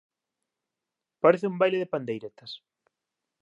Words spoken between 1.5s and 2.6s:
un baile de pandeiretas